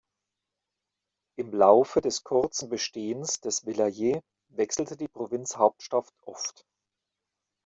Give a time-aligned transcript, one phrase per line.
[1.37, 6.65] Im Laufe des kurzen Bestehens des Vilayet wechselte die Provinzhauptstadt oft.